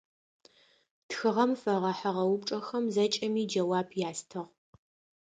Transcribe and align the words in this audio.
Тхыгъэм 1.09 1.51
фэгъэхьыгъэ 1.61 2.23
упчӏэхэм 2.33 2.85
зэкӏэми 2.93 3.43
джэуап 3.49 3.89
ястыгъ. 4.09 4.43